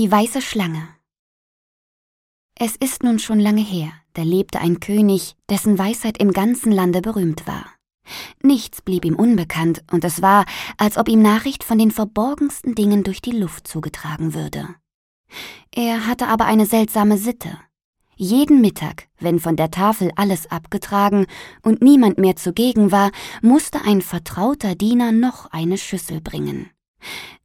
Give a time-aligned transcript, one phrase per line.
[0.00, 0.88] Die weiße Schlange
[2.58, 7.02] Es ist nun schon lange her, da lebte ein König, dessen Weisheit im ganzen Lande
[7.02, 7.66] berühmt war.
[8.42, 10.46] Nichts blieb ihm unbekannt, und es war,
[10.78, 14.74] als ob ihm Nachricht von den verborgensten Dingen durch die Luft zugetragen würde.
[15.70, 17.58] Er hatte aber eine seltsame Sitte.
[18.16, 21.26] Jeden Mittag, wenn von der Tafel alles abgetragen
[21.60, 23.10] und niemand mehr zugegen war,
[23.42, 26.70] musste ein vertrauter Diener noch eine Schüssel bringen.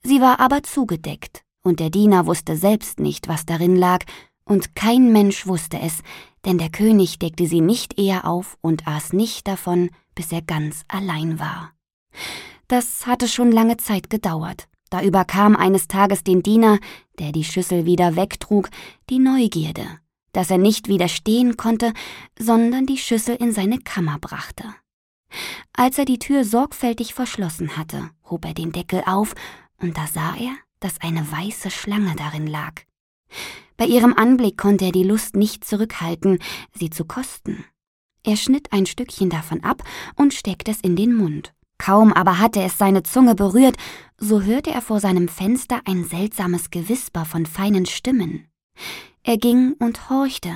[0.04, 4.06] Sie war aber zugedeckt, und der Diener wusste selbst nicht, was darin lag,
[4.46, 6.04] und kein Mensch wusste es,
[6.46, 10.84] denn der König deckte sie nicht eher auf und aß nicht davon, bis er ganz
[10.88, 11.74] allein war.
[12.68, 14.68] Das hatte schon lange Zeit gedauert.
[14.92, 16.78] Da überkam eines Tages den Diener,
[17.18, 18.70] der die Schüssel wieder wegtrug,
[19.10, 19.86] die Neugierde,
[20.32, 21.92] dass er nicht widerstehen konnte,
[22.38, 24.64] sondern die Schüssel in seine Kammer brachte.
[25.74, 29.34] Als er die Tür sorgfältig verschlossen hatte, hob er den Deckel auf,
[29.82, 30.56] und da sah er,
[30.86, 32.84] dass eine weiße Schlange darin lag.
[33.76, 36.38] Bei ihrem Anblick konnte er die Lust nicht zurückhalten,
[36.74, 37.66] sie zu kosten.
[38.24, 39.84] Er schnitt ein Stückchen davon ab
[40.16, 41.56] und steckte es in den Mund.
[41.80, 43.78] Kaum aber hatte es seine Zunge berührt,
[44.20, 48.48] so hörte er vor seinem Fenster ein seltsames Gewisper von feinen Stimmen.
[49.24, 50.54] Er ging und horchte.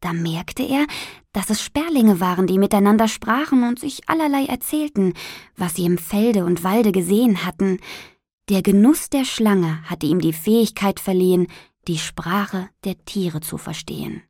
[0.00, 0.86] Da merkte er,
[1.32, 5.14] dass es Sperlinge waren, die miteinander sprachen und sich allerlei erzählten,
[5.56, 7.78] was sie im Felde und Walde gesehen hatten.
[8.52, 11.46] Der Genuss der Schlange hatte ihm die Fähigkeit verliehen,
[11.88, 14.24] die Sprache der Tiere zu verstehen.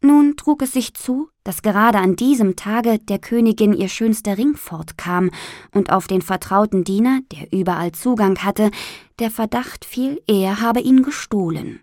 [0.00, 4.56] Nun trug es sich zu, dass gerade an diesem Tage der Königin ihr schönster Ring
[4.56, 5.30] fortkam
[5.74, 8.70] und auf den vertrauten Diener, der überall Zugang hatte,
[9.18, 11.80] der Verdacht fiel, er habe ihn gestohlen.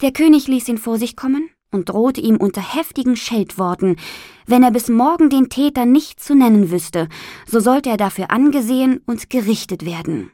[0.00, 3.96] Der König ließ ihn vor sich kommen und drohte ihm unter heftigen Scheldworten,
[4.46, 7.08] wenn er bis morgen den Täter nicht zu nennen wüsste,
[7.48, 10.30] so sollte er dafür angesehen und gerichtet werden.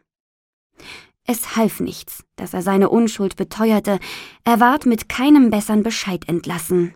[1.24, 3.98] Es half nichts, dass er seine Unschuld beteuerte,
[4.44, 6.94] er ward mit keinem bessern Bescheid entlassen.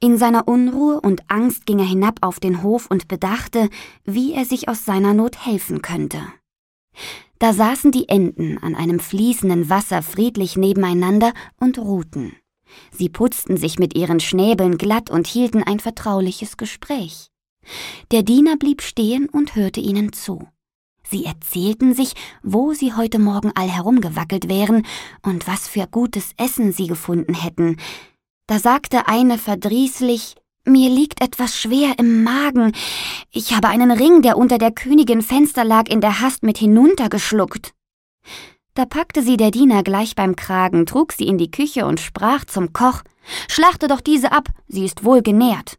[0.00, 3.70] In seiner Unruhe und Angst ging er hinab auf den Hof und bedachte,
[4.04, 6.20] wie er sich aus seiner Not helfen könnte.
[7.38, 12.34] Da saßen die Enten an einem fließenden Wasser friedlich nebeneinander und ruhten.
[12.90, 17.30] Sie putzten sich mit ihren Schnäbeln glatt und hielten ein vertrauliches Gespräch.
[18.10, 20.48] Der Diener blieb stehen und hörte ihnen zu.
[21.10, 24.84] Sie erzählten sich, wo sie heute Morgen all herumgewackelt wären
[25.22, 27.78] und was für gutes Essen sie gefunden hätten.
[28.46, 32.72] Da sagte eine verdrießlich, mir liegt etwas schwer im Magen.
[33.32, 37.72] Ich habe einen Ring, der unter der Königin Fenster lag, in der Hast mit hinuntergeschluckt.
[38.74, 42.44] Da packte sie der Diener gleich beim Kragen, trug sie in die Küche und sprach
[42.44, 43.02] zum Koch,
[43.48, 45.78] Schlachte doch diese ab, sie ist wohl genährt.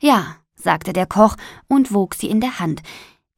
[0.00, 2.82] Ja, sagte der Koch und wog sie in der Hand.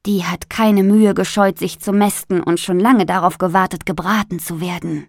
[0.04, 4.60] Die hat keine Mühe gescheut, sich zu mästen und schon lange darauf gewartet, gebraten zu
[4.60, 5.06] werden.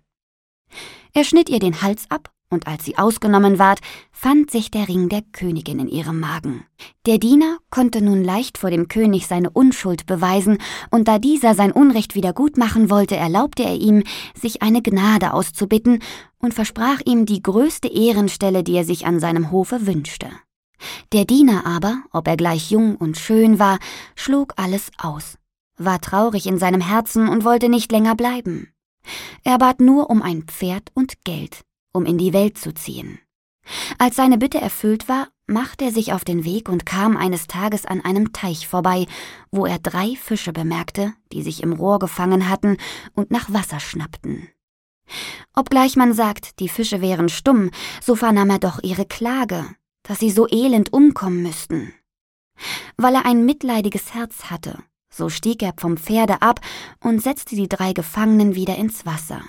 [1.13, 3.79] Er schnitt ihr den Hals ab, und als sie ausgenommen ward,
[4.11, 6.65] fand sich der Ring der Königin in ihrem Magen.
[7.07, 10.59] Der Diener konnte nun leicht vor dem König seine Unschuld beweisen,
[10.91, 14.03] und da dieser sein Unrecht wieder gut machen wollte, erlaubte er ihm,
[14.39, 16.03] sich eine Gnade auszubitten
[16.37, 20.29] und versprach ihm die größte Ehrenstelle, die er sich an seinem Hofe wünschte.
[21.11, 23.79] Der Diener aber, ob er gleich jung und schön war,
[24.15, 25.37] schlug alles aus,
[25.77, 28.73] war traurig in seinem Herzen und wollte nicht länger bleiben.
[29.43, 31.61] Er bat nur um ein Pferd und Geld,
[31.91, 33.19] um in die Welt zu ziehen.
[33.97, 37.85] Als seine Bitte erfüllt war, machte er sich auf den Weg und kam eines Tages
[37.85, 39.07] an einem Teich vorbei,
[39.51, 42.77] wo er drei Fische bemerkte, die sich im Rohr gefangen hatten
[43.13, 44.49] und nach Wasser schnappten.
[45.53, 49.65] Obgleich man sagt, die Fische wären stumm, so vernahm er doch ihre Klage,
[50.03, 51.93] dass sie so elend umkommen müssten.
[52.97, 56.59] Weil er ein mitleidiges Herz hatte, so stieg er vom Pferde ab
[56.99, 59.41] und setzte die drei Gefangenen wieder ins Wasser.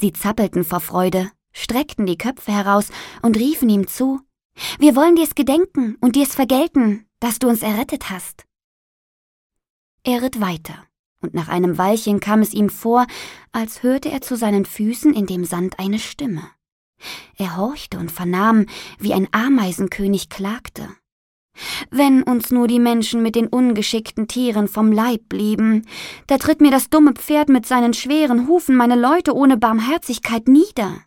[0.00, 2.90] Sie zappelten vor Freude, streckten die Köpfe heraus
[3.22, 4.20] und riefen ihm zu
[4.78, 8.44] Wir wollen dir's gedenken und dir's vergelten, dass du uns errettet hast.
[10.02, 10.84] Er ritt weiter,
[11.20, 13.06] und nach einem Weilchen kam es ihm vor,
[13.52, 16.42] als hörte er zu seinen Füßen in dem Sand eine Stimme.
[17.36, 18.66] Er horchte und vernahm,
[18.98, 20.88] wie ein Ameisenkönig klagte.
[21.90, 25.86] Wenn uns nur die Menschen mit den ungeschickten Tieren vom Leib blieben,
[26.26, 31.02] da tritt mir das dumme Pferd mit seinen schweren Hufen meine Leute ohne Barmherzigkeit nieder.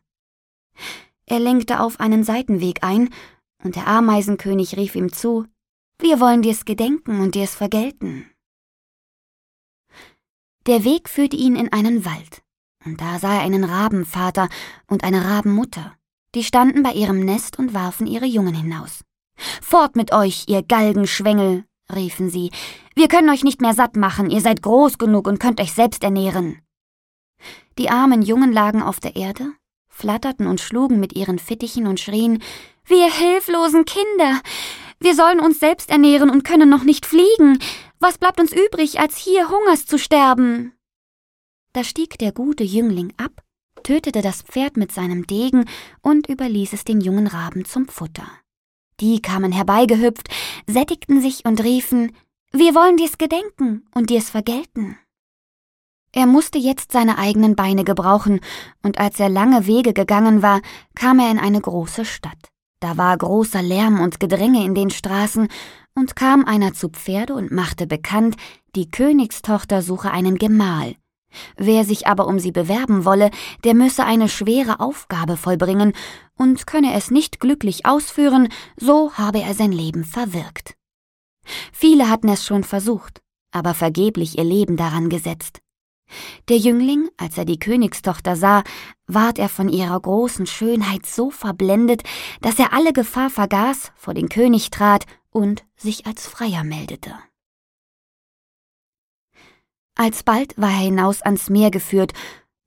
[1.25, 3.09] Er lenkte auf einen Seitenweg ein,
[3.63, 5.45] und der Ameisenkönig rief ihm zu,
[6.00, 8.30] wir wollen dir's gedenken und dir's vergelten.
[10.65, 12.41] Der Weg führte ihn in einen Wald.
[12.85, 14.49] Und da sah er einen Rabenvater
[14.87, 15.93] und eine Rabenmutter.
[16.35, 19.03] Die standen bei ihrem Nest und warfen ihre Jungen hinaus.
[19.61, 22.51] Fort mit euch, ihr Galgenschwengel, riefen sie.
[22.95, 26.03] Wir können euch nicht mehr satt machen, ihr seid groß genug und könnt euch selbst
[26.03, 26.61] ernähren.
[27.77, 29.53] Die armen Jungen lagen auf der Erde,
[29.87, 32.41] flatterten und schlugen mit ihren Fittichen und schrien
[32.85, 34.41] Wir hilflosen Kinder.
[34.99, 37.59] Wir sollen uns selbst ernähren und können noch nicht fliegen.
[37.99, 40.73] Was bleibt uns übrig, als hier Hungers zu sterben?
[41.74, 43.44] Da stieg der gute Jüngling ab,
[43.83, 45.66] tötete das Pferd mit seinem Degen
[46.01, 48.27] und überließ es den jungen Raben zum Futter.
[49.00, 50.30] Die kamen herbeigehüpft,
[50.68, 52.12] sättigten sich und riefen
[52.51, 54.98] Wir wollen dir's gedenken und dir's vergelten.
[56.12, 58.39] Er musste jetzt seine eigenen Beine gebrauchen,
[58.81, 60.62] und als er lange Wege gegangen war,
[60.95, 62.50] kam er in eine große Stadt.
[62.80, 65.48] Da war großer Lärm und Gedränge in den Straßen,
[65.94, 68.38] und kam einer zu Pferde und machte bekannt,
[68.75, 70.95] die Königstochter suche einen Gemahl.
[71.57, 73.29] Wer sich aber um sie bewerben wolle,
[73.63, 75.93] der müsse eine schwere Aufgabe vollbringen,
[76.35, 78.47] und könne es nicht glücklich ausführen,
[78.77, 80.75] so habe er sein Leben verwirkt.
[81.73, 83.21] Viele hatten es schon versucht,
[83.51, 85.61] aber vergeblich ihr Leben daran gesetzt.
[86.47, 88.63] Der Jüngling, als er die Königstochter sah,
[89.05, 92.03] ward er von ihrer großen Schönheit so verblendet,
[92.41, 97.13] dass er alle Gefahr vergaß, vor den König trat und sich als Freier meldete.
[100.00, 102.13] Alsbald war er hinaus ans Meer geführt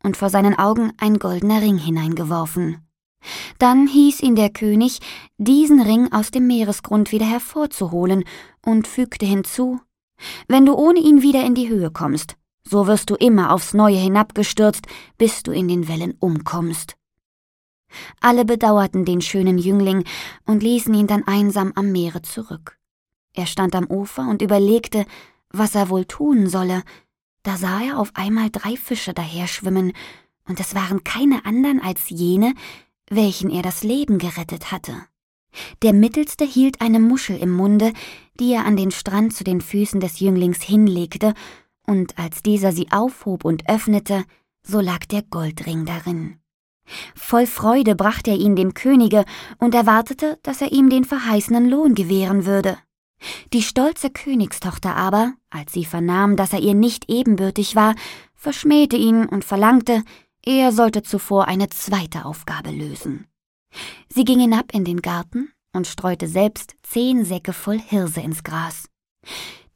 [0.03, 2.87] und vor seinen Augen ein goldener Ring hineingeworfen.
[3.59, 4.99] Dann hieß ihn der König,
[5.39, 8.25] diesen Ring aus dem Meeresgrund wieder hervorzuholen
[8.67, 9.81] und fügte hinzu,
[10.47, 13.97] wenn du ohne ihn wieder in die Höhe kommst, so wirst du immer aufs Neue
[13.97, 14.87] hinabgestürzt,
[15.17, 16.97] bis du in den Wellen umkommst.
[18.21, 20.05] Alle bedauerten den schönen Jüngling
[20.45, 22.79] und ließen ihn dann einsam am Meere zurück.
[23.33, 25.07] Er stand am Ufer und überlegte,
[25.53, 26.83] was er wohl tun solle,
[27.43, 29.93] da sah er auf einmal drei Fische daherschwimmen,
[30.49, 32.55] und es waren keine anderen als jene,
[33.09, 34.95] welchen er das Leben gerettet hatte.
[35.83, 37.93] Der mittelste hielt eine Muschel im Munde,
[38.41, 41.35] die er an den Strand zu den Füßen des Jünglings hinlegte,
[41.87, 44.25] und als dieser sie aufhob und öffnete,
[44.63, 46.39] so lag der Goldring darin.
[47.15, 49.25] Voll Freude brachte er ihn dem Könige
[49.59, 52.79] und erwartete, dass er ihm den verheißenen Lohn gewähren würde.
[53.53, 57.95] Die stolze Königstochter aber, als sie vernahm, dass er ihr nicht ebenbürtig war,
[58.35, 60.03] verschmähte ihn und verlangte,
[60.45, 63.27] er sollte zuvor eine zweite Aufgabe lösen.
[64.09, 68.89] Sie ging hinab in den Garten und streute selbst zehn Säcke voll Hirse ins Gras.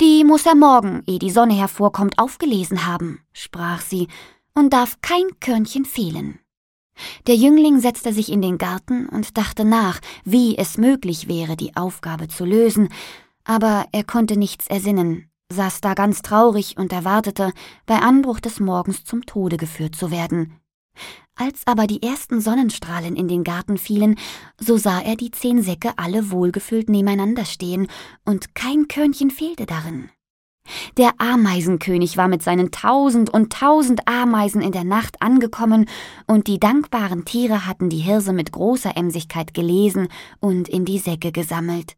[0.00, 4.08] Die muss er morgen, ehe die Sonne hervorkommt, aufgelesen haben, sprach sie,
[4.54, 6.40] und darf kein Körnchen fehlen.
[7.26, 11.76] Der Jüngling setzte sich in den Garten und dachte nach, wie es möglich wäre, die
[11.76, 12.88] Aufgabe zu lösen,
[13.46, 17.52] aber er konnte nichts ersinnen, saß da ganz traurig und erwartete,
[17.86, 20.60] bei Anbruch des Morgens zum Tode geführt zu werden.
[21.36, 24.16] Als aber die ersten Sonnenstrahlen in den Garten fielen,
[24.58, 27.88] so sah er die zehn Säcke alle wohlgefüllt nebeneinander stehen,
[28.24, 30.10] und kein Körnchen fehlte darin.
[30.96, 35.88] Der Ameisenkönig war mit seinen tausend und tausend Ameisen in der Nacht angekommen,
[36.26, 40.08] und die dankbaren Tiere hatten die Hirse mit großer Emsigkeit gelesen
[40.40, 41.96] und in die Säcke gesammelt.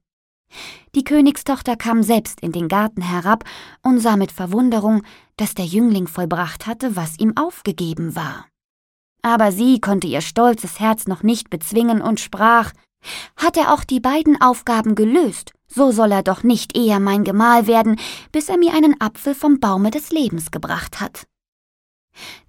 [0.95, 3.45] Die Königstochter kam selbst in den Garten herab
[3.83, 5.03] und sah mit Verwunderung,
[5.37, 8.47] dass der Jüngling vollbracht hatte, was ihm aufgegeben war.
[9.23, 12.73] Aber sie konnte ihr stolzes Herz noch nicht bezwingen und sprach
[13.37, 17.67] Hat er auch die beiden Aufgaben gelöst, so soll er doch nicht eher mein Gemahl
[17.67, 17.97] werden,
[18.33, 21.27] bis er mir einen Apfel vom Baume des Lebens gebracht hat.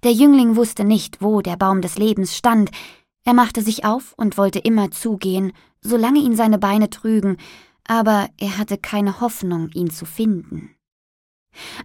[0.02, 2.70] Der Jüngling wusste nicht, wo der Baum des Lebens stand,
[3.24, 5.52] er machte sich auf und wollte immer zugehen,
[5.82, 7.36] solange ihn seine Beine trügen,
[7.90, 10.76] aber er hatte keine Hoffnung, ihn zu finden.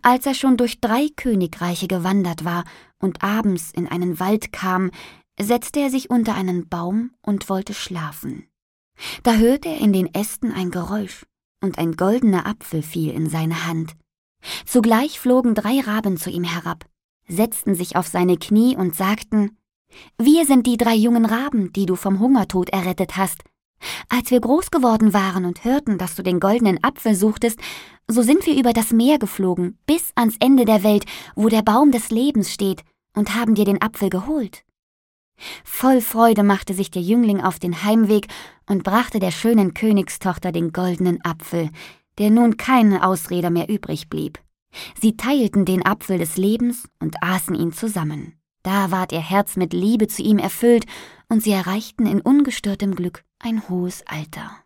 [0.04, 2.64] Als er schon durch drei Königreiche gewandert war
[3.00, 4.92] und abends in einen Wald kam,
[5.42, 8.48] setzte er sich unter einen Baum und wollte schlafen.
[9.24, 11.26] Da hörte er in den Ästen ein Geräusch,
[11.60, 13.96] und ein goldener Apfel fiel in seine Hand.
[14.64, 16.86] Zugleich flogen drei Raben zu ihm herab,
[17.28, 19.58] setzten sich auf seine Knie und sagten
[20.20, 23.44] Wir sind die drei jungen Raben, die du vom Hungertod errettet hast,
[24.10, 27.60] als wir groß geworden waren und hörten, dass du den goldenen Apfel suchtest,
[28.08, 31.06] so sind wir über das Meer geflogen, bis ans Ende der Welt,
[31.36, 32.84] wo der Baum des Lebens steht,
[33.16, 34.64] und haben dir den Apfel geholt.
[35.64, 38.28] Voll Freude machte sich der Jüngling auf den Heimweg
[38.68, 41.70] und brachte der schönen Königstochter den goldenen Apfel,
[42.18, 44.40] der nun keine Ausrede mehr übrig blieb.
[45.00, 48.34] Sie teilten den Apfel des Lebens und aßen ihn zusammen.
[48.64, 50.86] Da ward ihr Herz mit Liebe zu ihm erfüllt,
[51.28, 54.65] und sie erreichten in ungestörtem Glück ein hohes Alter.